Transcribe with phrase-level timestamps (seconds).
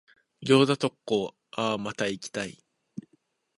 [0.43, 2.57] 餃子特講、あぁ、また行きたい。